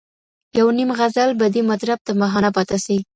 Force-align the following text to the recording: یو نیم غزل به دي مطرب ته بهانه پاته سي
یو 0.59 0.67
نیم 0.77 0.89
غزل 0.99 1.29
به 1.39 1.47
دي 1.53 1.61
مطرب 1.71 1.99
ته 2.05 2.11
بهانه 2.19 2.49
پاته 2.55 2.77
سي 2.85 2.97